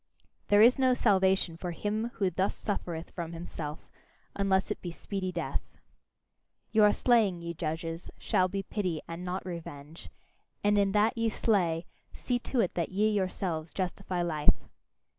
There 0.47 0.63
is 0.63 0.79
no 0.79 0.95
salvation 0.95 1.57
for 1.57 1.69
him 1.73 2.09
who 2.15 2.31
thus 2.31 2.55
suffereth 2.55 3.11
from 3.11 3.33
himself, 3.33 3.87
unless 4.35 4.71
it 4.71 4.81
be 4.81 4.91
speedy 4.91 5.31
death. 5.31 5.77
Your 6.71 6.91
slaying, 6.91 7.43
ye 7.43 7.53
judges, 7.53 8.09
shall 8.17 8.47
be 8.47 8.63
pity, 8.63 9.03
and 9.07 9.23
not 9.23 9.45
revenge; 9.45 10.09
and 10.63 10.75
in 10.79 10.93
that 10.93 11.15
ye 11.15 11.29
slay, 11.29 11.85
see 12.15 12.39
to 12.39 12.61
it 12.61 12.73
that 12.73 12.89
ye 12.89 13.09
yourselves 13.11 13.73
justify 13.73 14.23
life! 14.23 14.67